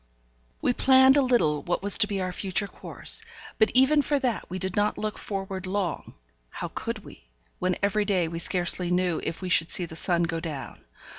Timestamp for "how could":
6.49-7.05